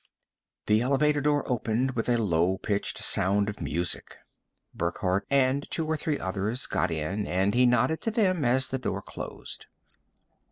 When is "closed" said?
9.03-9.67